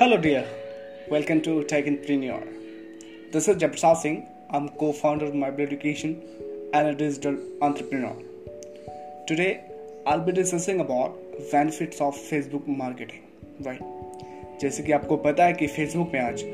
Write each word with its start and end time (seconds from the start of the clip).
Hello, 0.00 0.16
dear. 0.16 0.46
Welcome 1.10 1.42
to 1.42 1.62
Tech 1.64 1.86
Entrepreneur. 1.86 2.42
This 3.30 3.46
is 3.46 3.56
Jabsal 3.56 3.94
Singh. 3.94 4.26
I'm 4.50 4.70
co-founder 4.70 5.26
of 5.26 5.34
Mybrid 5.34 5.68
Education 5.68 6.22
and 6.72 6.88
a 6.88 6.94
digital 6.94 7.36
entrepreneur. 7.60 8.16
Today, 9.26 9.60
I'll 10.06 10.20
be 10.20 10.32
discussing 10.32 10.80
about 10.80 11.18
benefits 11.52 12.00
of 12.00 12.16
Facebook 12.16 12.66
marketing. 12.66 13.20
Right? 13.60 13.82
जैसे 14.60 14.82
कि 14.82 14.92
आपको 14.92 15.16
पता 15.16 15.44
है 15.44 15.52
कि 15.52 15.68
Facebook 15.68 16.12
में 16.12 16.20
आज 16.20 16.44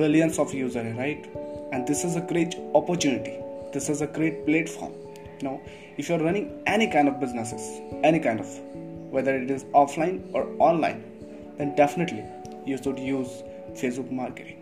billions 0.00 0.38
of 0.38 0.54
user 0.54 0.80
है 0.80 0.96
right? 0.98 1.28
And 1.74 1.90
this 1.90 2.06
is 2.10 2.16
a 2.22 2.24
great 2.32 2.56
opportunity. 2.74 3.36
This 3.74 3.90
is 3.90 4.06
a 4.06 4.12
great 4.20 4.42
platform. 4.46 4.96
You 5.40 5.48
know, 5.48 5.60
if 5.98 6.08
you're 6.08 6.24
running 6.30 6.50
any 6.76 6.90
kind 6.96 7.08
of 7.08 7.20
businesses, 7.26 7.70
any 8.04 8.24
kind 8.30 8.40
of, 8.40 8.58
whether 9.10 9.38
it 9.42 9.50
is 9.50 9.64
offline 9.84 10.20
or 10.32 10.46
online, 10.70 11.02
then 11.58 11.74
definitely 11.74 12.22
you 12.67 12.77
should 12.77 12.99
use 12.99 13.27
Facebook 13.73 14.11
marketing 14.11 14.61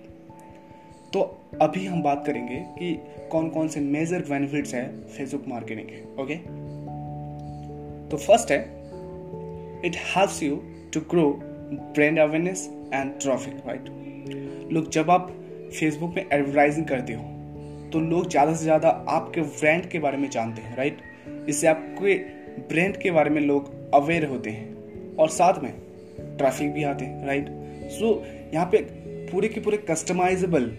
तो 1.14 1.22
अभी 1.62 1.86
हम 1.86 2.02
बात 2.04 2.24
करेंगे 2.28 2.60
कि 2.78 2.94
कौन 3.32 3.50
कौन 3.50 3.68
से 3.68 3.80
major 3.80 4.22
benefits 4.30 4.74
है 4.74 4.86
फेसबुक 5.08 5.48
मार्केटिंग 5.48 5.88
के 5.88 6.22
ओके 6.24 6.36
तो 8.10 8.18
फ़र्स्ट 8.18 8.52
है 8.52 8.60
it 9.86 9.96
helps 10.08 10.42
you 10.44 10.62
to 10.94 11.02
grow 11.12 11.30
brand 11.74 12.20
awareness 12.20 12.70
and 12.94 13.12
traffic 13.20 13.62
right 13.68 13.90
लोग 14.74 14.90
जब 14.90 15.12
आप 15.12 15.32
फेसबुक 15.72 16.16
में 16.16 16.24
एडवर्टाइजिंग 16.24 16.86
करते 16.86 17.14
हो 17.14 17.30
तो 17.94 18.00
लोग 18.00 18.30
ज़्यादा 18.30 18.54
से 18.54 18.64
ज़्यादा 18.64 18.90
आपके 19.10 19.42
ब्रांड 19.42 19.90
के 19.90 20.00
बारे 20.00 20.18
में 20.18 20.30
जानते 20.30 20.62
हैं 20.62 20.76
राइट 20.78 21.02
इससे 21.50 21.68
आपके 21.68 22.16
ब्रांड 22.70 22.98
के 22.98 23.12
बारे 23.12 23.30
में 23.30 23.42
लोग 23.42 23.72
अवेयर 23.94 24.26
होते 24.26 24.50
हैं 24.50 25.16
और 25.16 25.30
साथ 25.30 25.62
में 25.64 25.72
ट्रैफ़िक 26.38 26.72
भी 26.74 26.84
आते 26.84 27.06
हैं 27.06 27.26
राइट 27.28 27.50
सो 27.92 28.06
so, 28.06 28.54
यहाँ 28.54 28.66
पे 28.66 28.78
पूरे 29.32 29.48
के 29.48 29.60
पूरे 29.60 29.78
कस्टमाइजेबल 29.90 30.72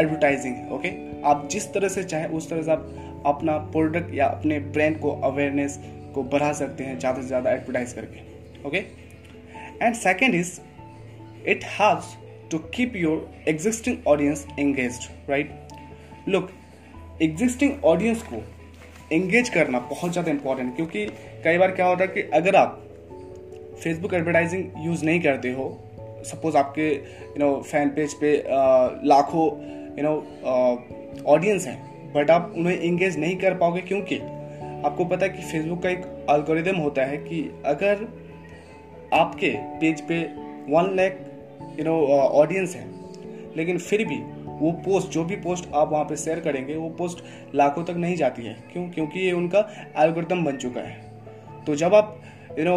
एडवर्टाइजिंग 0.00 0.54
है 0.54 0.70
ओके 0.72 0.88
आप 1.22 1.48
जिस 1.52 1.72
तरह 1.72 1.88
से 1.88 2.04
चाहे 2.04 2.26
उस 2.30 2.48
तरह 2.50 2.62
से 2.62 2.70
आप 2.70 3.22
अपना 3.26 3.56
प्रोडक्ट 3.72 4.14
या 4.14 4.26
अपने 4.28 4.58
ब्रांड 4.68 4.98
को 5.00 5.10
अवेयरनेस 5.22 5.78
को 6.14 6.22
बढ़ा 6.26 6.52
सकते 6.52 6.84
हैं 6.84 6.98
ज़्यादा 6.98 7.20
से 7.20 7.26
ज़्यादा 7.28 7.50
एडवर्टाइज 7.50 7.92
करके 7.92 8.66
okay 8.68 8.78
and 9.82 9.94
second 9.94 10.34
is 10.34 10.58
it 11.46 11.64
haves 11.70 12.16
to 12.50 12.58
keep 12.74 12.96
your 12.96 13.28
existing 13.48 14.06
audience 14.08 14.46
engage 14.58 15.08
right 15.30 16.28
look 16.28 16.50
existing 17.22 17.84
audience 17.84 18.22
को 18.22 18.42
एंगेज 19.12 19.48
करना 19.48 19.78
बहुत 19.90 20.12
ज़्यादा 20.12 20.30
इंपॉर्टेंट 20.30 20.74
क्योंकि 20.76 21.06
कई 21.44 21.58
बार 21.58 21.70
क्या 21.70 21.86
होता 21.86 22.04
है 22.04 22.08
कि 22.08 22.22
अगर 22.34 22.56
आप 22.56 22.82
फेसबुक 23.82 24.14
एडवर्टाइजिंग 24.14 24.86
यूज़ 24.86 25.04
नहीं 25.04 25.20
करते 25.20 25.52
हो 25.52 25.68
सपोज़ 26.24 26.56
आपके 26.56 26.88
यू 26.90 27.38
नो 27.38 27.54
फ़ैन 27.62 27.88
पेज 27.88 28.14
पे 28.14 28.32
लाखों 29.08 29.46
यू 29.98 30.04
नो 30.04 30.14
ऑडियंस 31.26 31.66
हैं 31.66 32.12
बट 32.12 32.30
आप 32.30 32.52
उन्हें 32.56 32.80
इंगेज 32.80 33.18
नहीं 33.18 33.36
कर 33.36 33.54
पाओगे 33.54 33.80
क्योंकि 33.80 34.18
आपको 34.86 35.04
पता 35.04 35.26
है 35.26 35.32
कि 35.32 35.42
फेसबुक 35.42 35.82
का 35.82 35.88
एक 35.88 36.04
अल्गोरिदम 36.30 36.76
होता 36.76 37.04
है 37.04 37.16
कि 37.18 37.40
अगर 37.66 38.06
आपके 39.14 39.50
पेज 39.80 40.00
पे 40.00 40.20
one 40.68 40.92
lakh 40.96 41.18
you 41.78 41.84
know 41.84 41.96
audience 42.08 42.74
है, 42.76 42.84
लेकिन 43.56 43.78
फिर 43.78 44.04
भी 44.04 44.16
वो 44.58 44.70
पोस्ट 44.84 45.10
जो 45.10 45.24
भी 45.24 45.36
पोस्ट 45.36 45.68
आप 45.74 45.90
वहाँ 45.92 46.04
पे 46.04 46.16
शेयर 46.16 46.40
करेंगे, 46.40 46.76
वो 46.76 46.88
पोस्ट 46.90 47.22
लाखों 47.54 47.84
तक 47.84 47.96
नहीं 47.96 48.16
जाती 48.16 48.42
है। 48.42 48.56
क्यों? 48.72 48.88
क्योंकि 48.90 49.20
ये 49.20 49.32
उनका 49.32 49.58
एल्गोरिदम 49.98 50.44
बन 50.44 50.56
चुका 50.56 50.80
है। 50.80 50.96
तो 51.66 51.74
जब 51.74 51.94
आप 51.94 52.20
यू 52.58 52.64
नो 52.64 52.76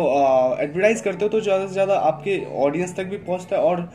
एडवर्टाइज 0.62 1.02
करते 1.02 1.26
हो 1.26 1.30
तो 1.30 1.42
ज़्यादा 1.42 1.68
से 1.68 1.74
ज़्यादा 1.74 1.96
आपके 2.02 2.38
ऑडियंस 2.60 2.96
तक 2.96 3.06
भी 3.06 3.18
पहुँचता 3.20 3.56
है 3.56 3.62
और 3.62 3.90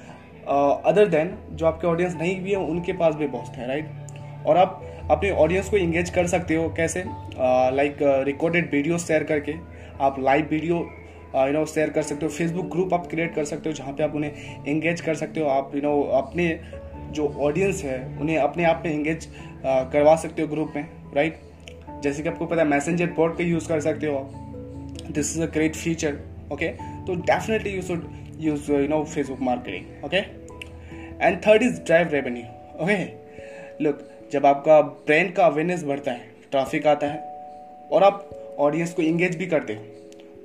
अदर 0.47 1.05
uh, 1.05 1.11
देन 1.11 1.31
जो 1.53 1.67
आपके 1.67 1.87
ऑडियंस 1.87 2.15
नहीं 2.15 2.41
भी 2.43 2.51
है 2.51 2.57
उनके 2.59 2.93
पास 2.93 3.15
भी 3.15 3.27
पहुँचता 3.27 3.61
है 3.61 3.69
राइट 3.69 4.47
और 4.47 4.57
आप 4.57 4.83
अपने 5.11 5.31
ऑडियंस 5.33 5.69
को 5.69 5.77
इंगेज 5.77 6.11
कर 6.11 6.27
सकते 6.27 6.55
हो 6.55 6.69
कैसे? 6.77 7.05
लाइक 7.75 7.97
रिकॉर्डेड 8.27 8.71
वीडियो 8.73 8.99
शेयर 8.99 9.25
करके 9.25 9.55
आप 10.01 10.17
live 10.21 10.49
video 10.51 10.77
you 11.37 11.53
know 11.53 11.65
share 11.67 11.91
कर 11.91 12.03
सकते 12.03 12.27
हो। 12.27 12.33
फेसबुक 12.33 12.71
ग्रुप 12.73 12.95
आप 12.95 13.07
क्रिएट 13.07 13.35
कर 13.35 13.45
सकते 13.45 13.69
हो 13.69 13.75
जहाँ 13.75 13.93
पे 13.93 14.05
आप 14.05 14.15
उन्हें 14.15 14.65
इंगेज 14.69 15.01
कर 15.01 15.15
सकते 15.15 15.41
हो। 15.41 15.49
आप 15.49 15.75
यू 15.75 15.81
you 15.81 15.89
नो 15.89 15.95
know, 15.95 16.15
अपने 16.17 16.59
जो 17.13 17.29
ऑडियंस 17.41 17.83
है 17.85 17.99
उन्हें 18.21 18.39
अपने 18.39 18.65
आप 18.65 18.83
में 18.87 18.93
इंगेज 18.93 19.27
uh, 19.27 19.93
करवा 19.93 20.17
सकते 20.17 20.43
हो 20.43 20.49
ग्रुप 20.49 20.73
में 20.77 20.89
राइट 21.17 21.41
जैसे 22.03 22.23
कि 22.23 22.29
आपको 22.29 22.47
पता 22.47 22.63
है 22.63 22.69
मैसेंजर 22.69 23.07
बोर्ड 23.17 23.37
का 23.39 23.45
यूज़ 23.45 23.69
कर 23.69 23.81
सकते 23.81 24.07
हो 24.07 24.17
आप। 24.17 24.46
This 25.11 25.35
is 25.35 25.41
a 25.41 25.47
great 25.47 25.77
feature 25.77 26.21
okay? 26.51 26.79
So 27.07 27.17
definitely 27.17 27.73
you 27.73 27.83
should 27.83 28.09
use 28.39 28.69
uh, 28.69 28.79
you 28.79 28.89
know 28.89 29.03
facebook 29.05 29.41
marketing 29.41 29.87
okay? 30.05 30.29
And 31.21 31.43
third 31.43 31.63
is 31.63 31.79
drive 31.81 32.13
revenue 32.13 32.47
okay? 32.79 33.15
Look 33.81 34.05
जब 34.33 34.47
आपका 34.47 34.81
ब्रांड 35.07 35.33
का 35.35 35.45
अवेयरनेस 35.47 35.83
बढ़ता 35.85 36.13
है 36.13 36.51
ट्रैफ़िक 36.51 36.87
आता 36.87 37.07
है 37.07 37.89
और 37.93 38.03
आप 38.05 38.57
ऑडियंस 38.59 38.95
को 38.95 39.03
इंगेज 39.03 39.37
भी 39.37 39.47
करते 39.47 39.75
हो 39.75 39.83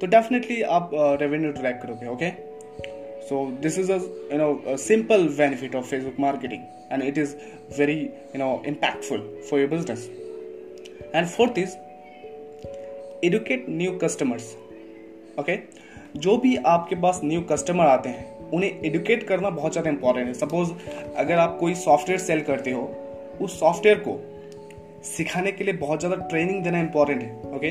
तो 0.02 0.08
डेफिनेटली 0.08 0.62
आप 0.76 0.90
रेवेन्यू 1.22 1.52
uh, 1.52 1.58
ट्रैक 1.60 1.82
करोगे 1.82 2.08
okay 2.08 2.30
so 3.30 3.46
this 3.62 3.80
is 3.80 3.92
you 3.92 4.38
know 4.38 4.78
simple 4.78 5.28
benefit 5.38 5.76
of 5.76 5.86
Facebook 5.86 6.20
marketing 6.20 6.64
and 6.92 7.04
it 7.04 7.18
is 7.18 7.36
very 7.80 8.00
you 8.00 8.40
know 8.40 8.52
impactful 8.68 9.28
for 9.50 9.60
your 9.60 9.70
business 9.70 10.10
and 11.16 11.28
fourth 11.28 11.60
is 11.60 11.76
educate 13.24 13.66
new 13.70 13.92
customers 13.98 14.56
okay 15.40 15.58
जो 16.18 16.38
भी 16.38 16.56
आपके 16.58 16.96
पास 16.96 17.22
new 17.24 17.42
customer 17.42 17.86
आते 17.86 18.10
हैं, 18.10 18.50
उन्हें 18.50 18.82
educate 18.86 19.24
करना 19.24 19.50
बहुत 19.52 19.72
ज़्यादा 19.72 19.90
important 19.90 20.28
है। 20.28 20.34
सपोज़ 20.36 20.72
अगर 21.18 21.38
आप 21.38 21.58
कोई 21.60 21.74
सॉफ्टवेयर 21.76 22.20
सेल 22.20 22.42
करते 22.42 22.72
हो, 22.72 22.82
उस 23.42 23.60
सॉफ्टवेयर 23.60 23.98
को 24.08 24.20
सिखाने 25.08 25.52
के 25.52 25.64
लिए 25.64 25.74
बहुत 25.76 26.00
ज़्यादा 26.00 26.16
ट्रेनिंग 26.26 26.64
देना 26.64 26.80
इंपॉर्टेंट 26.80 27.22
है 27.22 27.56
ओके 27.56 27.68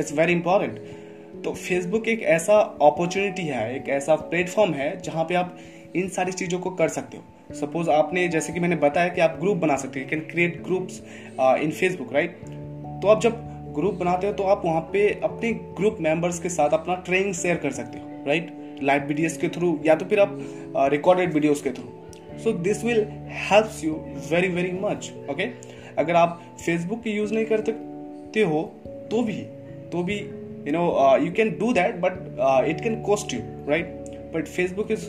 इट्स 0.00 0.12
वेरी 0.12 0.32
इंपॉर्टेंट 0.32 1.42
तो 1.44 1.52
फेसबुक 1.52 2.08
एक 2.08 2.22
ऐसा 2.22 2.58
अपॉर्चुनिटी 2.82 3.42
है, 3.42 3.74
एक 3.76 3.88
ऐसा 3.90 4.14
प्लेटफॉर्म 4.16 4.72
है, 4.74 5.00
जहाँ 5.00 5.24
पे 5.24 5.34
आप 5.34 5.56
इन 5.96 6.08
सारी 6.08 6.32
चीज़ों 6.32 6.58
को 6.58 6.70
कर 6.72 6.88
सकते 6.88 7.16
हो। 7.16 7.54
सपोज़ 7.54 7.90
आपने, 7.90 8.26
जैसे 8.28 8.52
कि 8.52 8.60
मैंने 8.60 8.76
बताया 8.78 9.08
कि 9.08 9.20
आप 9.20 9.36
ग्रुप 9.40 9.56
बना 9.56 9.76
सकते 9.76 10.00
हो 10.00 10.08
can 10.10 10.20
create 10.30 10.62
groups 10.64 11.02
in 11.40 11.70
Facebook 11.70 12.12
right 12.12 12.38
तो 13.02 13.08
आप 13.08 13.20
जब 13.22 13.53
ग्रुप 13.74 13.94
बनाते 13.94 14.26
हो 14.26 14.32
तो 14.32 14.42
आप 14.42 14.62
वहाँ 14.64 14.80
पे 14.92 15.08
अपने 15.24 15.52
ग्रुप 15.52 15.96
मेंबर्स 16.00 16.38
के 16.38 16.48
साथ 16.48 16.70
अपना 16.70 16.94
ट्रेनिंग 16.94 17.34
शेयर 17.34 17.56
कर 17.56 17.70
सकते 17.70 17.98
हो 17.98 18.24
राइट 18.26 18.50
लाइव 18.82 19.06
वीडियोस 19.06 19.36
के 19.36 19.48
थ्रू 19.48 19.78
या 19.86 19.94
तो 19.94 20.04
फिर 20.04 20.20
आप 20.20 20.38
रिकॉर्डेड 20.92 21.34
वीडियोस 21.34 21.62
के 21.62 21.70
through 21.70 22.38
so 22.38 22.52
this 22.52 22.84
will 22.84 23.06
helps 23.50 23.84
you 23.84 23.92
very 24.30 24.48
very 24.48 24.72
much 24.72 25.12
okay 25.30 25.48
अगर 25.98 26.16
आप 26.16 26.40
फेसबुक 26.64 27.02
की 27.02 27.10
यूज़ 27.10 27.34
नहीं 27.34 27.44
करते 27.44 28.42
हो 28.42 28.62
तो 29.10 29.22
भी 29.22 29.36
तो 29.92 30.02
भी 30.02 30.16
you 30.66 30.72
know 30.72 31.16
you 31.16 31.32
can 31.32 31.50
do 31.50 31.72
that 31.72 31.96
but 31.96 32.12
it 32.68 32.80
can 32.80 33.02
cost 33.02 33.34
you 33.34 33.40
right 33.68 33.84
but 34.34 34.46
Facebook 34.46 34.90
is 34.90 35.06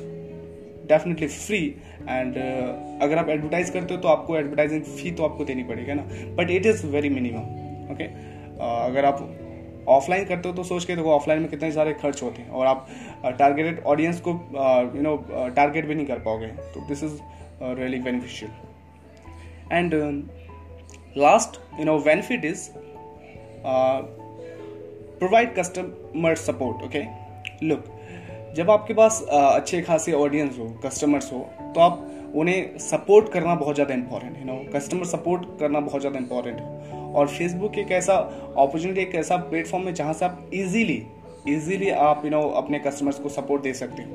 definitely 0.88 1.28
free 1.28 1.60
and 2.10 2.38
अगर 3.02 3.18
आप 3.18 3.30
एडवर्टाइज 3.30 3.70
करते 3.70 3.94
हो 3.94 4.02
तो 4.02 4.08
आपको 4.08 4.38
एडवर्टाइजिंग 4.38 4.82
फ़ी 4.82 5.12
तो 5.12 5.24
आपको 5.24 5.46
देनी 5.46 5.64
पड़ेगा 5.64 5.94
ना? 5.94 6.02
But 6.36 6.52
it 6.52 6.66
is 6.66 6.86
very 6.88 7.10
minimum 7.10 7.92
okay 7.92 8.08
अगर 8.62 9.06
आप 9.06 9.86
ऑफलाइन 9.90 10.26
करते 10.26 10.50
हो 10.50 10.56
तो 10.56 10.64
सोच 10.64 10.86
के 10.86 10.96
देखो 10.96 11.12
ऑफलाइन 11.12 11.42
में 11.42 11.50
कितने 11.50 11.72
सारे 11.72 11.94
खर्च 11.94 12.22
होते 12.24 12.42
हैं 12.42 12.50
और 12.50 12.68
आप 12.68 12.88
टारगेटेड 13.40 13.84
ऑडियंस 13.86 14.22
को 14.28 14.32
यू 14.96 15.02
नो 15.02 15.16
टारगेट 15.30 15.86
भी 15.86 15.96
नहीं 15.96 16.06
कर 16.06 16.20
पाओगे। 16.20 16.48
तो 16.48 16.86
this 16.88 17.04
is 17.04 17.20
really 17.64 18.00
beneficial 18.00 18.52
and 19.72 19.94
last 21.18 21.60
you 21.80 21.86
know 21.86 21.98
benefit 22.02 22.46
is 22.46 22.70
provide 25.20 25.56
customer 25.56 26.36
support 26.38 26.84
okay 26.86 27.04
look 27.64 27.84
जब 28.56 28.70
आपके 28.72 28.94
पास 28.94 29.22
अच्छे 29.32 29.82
खासे 29.82 30.12
ऑडियंस 30.14 30.58
हो 30.60 30.68
कस्टमर्स 30.86 31.32
हो 31.34 31.40
तो 31.76 31.82
आप 31.82 32.06
उन्हें 32.36 32.78
सपोर्ट 32.80 33.32
करना 33.32 33.56
बहुत 33.56 33.76
ज़्यादा 33.76 33.94
इंपॉर्टेंट 33.94 34.38
है 34.38 34.46
नो 34.46 34.56
कस्टमर 34.74 35.06
सपोर्ट 35.06 35.46
करना 35.60 35.80
बहुत 35.82 36.02
ज़्यादा 36.02 36.20
इंपॉर्टेंट 36.20 36.60
है। 36.60 36.85
और 37.16 37.28
फेसबुक 37.28 37.78
एक 37.78 37.92
ऐसा 37.92 38.14
अपॉर्चुनिटी 38.14 39.02
एक 39.02 39.16
ऐसा 39.16 39.38
प्लेटफॉर्म 39.50 39.88
है 39.88 39.94
जहाँ 39.94 40.14
से 40.14 40.26
आप 40.26 40.50
इजीली 40.54 41.02
इजीली 41.48 41.90
आप 41.90 42.22
यू 42.26 42.32
नो 42.32 42.42
अपने 42.58 42.80
कस्टमर्स 42.80 43.20
को 43.20 43.30
सपोर्ट 43.30 43.64
दे 43.64 43.74
सकते 43.74 44.04
हो। 44.04 44.10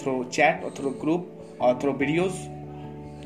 थ्रू 0.00 0.22
चैट 0.24 0.64
और 0.64 0.74
थ्रू 0.78 0.90
ग्रुप 1.00 1.58
और 1.60 1.78
through 1.82 1.92
videos 1.92 2.34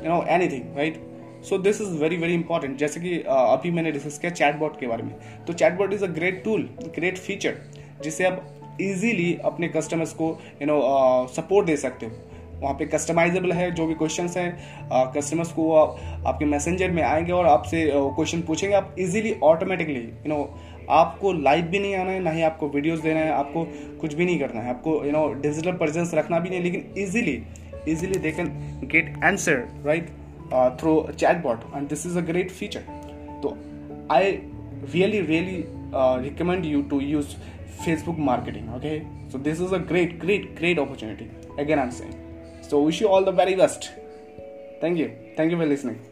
you 0.05 0.09
know 0.09 0.23
anything 0.29 0.76
right 0.76 1.00
so 1.49 1.59
this 1.59 1.81
is 1.81 1.88
very 1.99 2.17
very 2.17 2.35
important 2.35 2.76
जैसे 2.79 3.00
कि 3.00 3.19
अभी 3.29 3.70
मैंने 3.70 3.93
डिस्कस 3.93 4.19
किया 4.19 4.32
चैटबॉट 4.32 4.79
के 4.81 4.87
बारे 4.87 5.03
में। 5.03 5.14
तो 5.47 5.53
chatbot 5.53 5.93
is 5.93 6.05
a 6.05 6.09
great 6.09 6.43
tool 6.44 6.69
great 6.97 7.19
feature 7.19 7.59
जिससे 8.03 8.25
आप 8.25 8.76
इजीली 8.81 9.35
अपने 9.44 9.69
कस्टमर्स 9.69 10.12
को 10.12 10.29
यू 10.62 10.67
नो 10.67 10.81
सपोर्ट 11.32 11.67
दे 11.67 11.76
सकते 11.76 12.06
हो। 12.06 12.12
वहाँ 12.62 12.75
पे 12.75 12.87
कस्टमाइजेबल 12.87 13.53
है 13.53 13.70
जो 13.70 13.87
भी 13.87 13.94
क्वेश्चन 13.94 14.29
हैं 14.37 14.50
uh, 14.88 15.17
कस्टमर्स 15.17 15.53
को 15.53 15.73
आप, 15.75 15.97
आपके 16.26 16.44
मैसेंजर 16.47 16.91
में 16.91 17.03
आएँगे 17.03 17.32
और 17.32 17.47
आपसे 17.47 17.85
uh, 17.87 18.14
क्वेश्चन 18.14 18.43
पूछेंगे 18.43 18.75
आप 18.75 18.94
इजीली 18.99 19.35
ऑटोमेटिकली 19.44 20.00
यू 20.00 20.29
नो 20.29 20.43
आपको 20.91 21.32
लाइव 21.32 21.64
भी 21.64 21.79
नहीं 21.79 21.94
आना 21.97 22.11
है 22.11 22.20
ना 22.20 22.31
ही 22.31 22.43
आपको 22.43 22.69
वीडियोस 22.69 23.00
देना 23.00 23.20
है 23.20 23.32
आपको 23.32 23.64
कुछ 24.00 24.14
भी 24.14 24.25
नहीं 24.25 24.38
करना 24.38 24.61
है 24.61 24.70
आपको 24.70 24.94
यू 25.05 25.12
नो 25.12 25.26
डिजिटल 25.43 25.73
प्रेजेंस 25.76 26.14
रखना 26.14 26.38
भी 26.38 26.50
नहीं 26.50 26.62
लेकिन 26.62 26.94
easily 26.99 27.43
easily 27.88 28.19
they 28.19 28.32
can 28.32 28.49
get 28.93 29.14
answer 29.25 29.64
right 29.87 30.11
through 30.81 31.00
chatbot 31.43 31.64
and 31.76 31.88
this 31.88 32.06
is 32.06 32.19
a 32.19 32.23
great 32.23 32.50
feature 32.50 32.81
तो 33.43 33.56
I 34.12 34.31
really 34.94 35.20
really 35.23 35.64
recommend 36.25 36.64
you 36.64 36.82
to 36.91 37.00
use 37.03 37.37
Facebook 37.85 38.19
marketing 38.31 38.75
okay 38.75 38.99
so 39.31 39.38
this 39.38 39.61
is 39.61 39.75
a 39.75 39.79
great 39.88 40.19
great 40.20 40.55
great 40.59 40.79
opportunity 40.79 41.31
again 41.59 41.79
I 41.79 41.85
am 41.85 41.91
saying 41.91 42.31
So, 42.72 42.80
wish 42.80 43.02
you 43.02 43.08
all 43.08 43.22
the 43.22 43.32
very 43.32 43.54
best. 43.54 43.90
Thank 44.80 44.96
you. 44.96 45.14
Thank 45.36 45.50
you 45.50 45.58
for 45.58 45.66
listening. 45.66 46.12